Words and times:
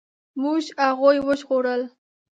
موږ 0.41 0.63
هغوی 0.85 1.17
وژغورل. 1.27 1.81